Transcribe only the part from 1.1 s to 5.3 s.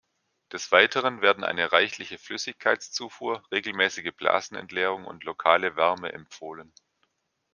werden eine reichliche Flüssigkeitszufuhr, regelmäßige Blasenentleerung und